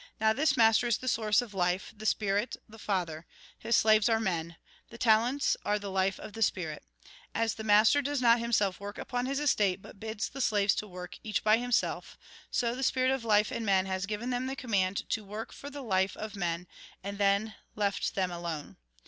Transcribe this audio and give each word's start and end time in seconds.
"Now 0.20 0.32
this 0.32 0.56
master 0.56 0.88
is 0.88 0.98
the 0.98 1.06
source 1.06 1.40
of 1.40 1.54
life, 1.54 1.92
the 1.96 2.04
spirit, 2.04 2.56
the 2.68 2.80
Father. 2.80 3.28
His 3.56 3.76
slaves 3.76 4.08
are 4.08 4.18
men. 4.18 4.56
The 4.90 4.98
talents 4.98 5.56
are 5.64 5.78
the 5.78 5.88
life 5.88 6.18
of 6.18 6.32
the 6.32 6.42
spirit. 6.42 6.82
As 7.32 7.54
the 7.54 7.62
master 7.62 8.02
does 8.02 8.20
not 8.20 8.40
him 8.40 8.50
self 8.50 8.80
work 8.80 8.98
upon 8.98 9.26
his 9.26 9.38
estate, 9.38 9.80
but 9.80 10.00
bids 10.00 10.30
the 10.30 10.40
slaves 10.40 10.74
to 10.74 10.88
work, 10.88 11.18
each 11.22 11.44
by 11.44 11.58
himself, 11.58 12.18
so 12.50 12.74
the 12.74 12.82
spirit 12.82 13.12
of 13.12 13.24
life 13.24 13.52
in 13.52 13.64
men 13.64 13.86
has 13.86 14.04
given 14.06 14.30
them 14.30 14.48
the 14.48 14.56
command 14.56 15.08
to 15.10 15.24
work 15.24 15.52
for 15.52 15.70
the 15.70 15.82
life 15.82 16.16
of 16.16 16.34
men, 16.34 16.66
and 17.04 17.18
then 17.18 17.54
left 17.76 18.16
them 18.16 18.32
alone. 18.32 18.78